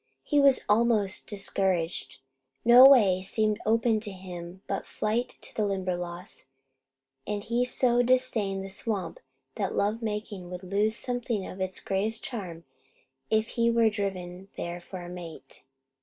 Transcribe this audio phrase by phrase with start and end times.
[0.23, 2.17] He was almost discouraged.
[2.65, 6.45] No way seemed open to him but flight to the Limberlost,
[7.27, 9.19] and he so disdained the swamp
[9.57, 12.63] that love making would lose something of its greatest charm
[13.29, 15.65] if he were driven there for a mate.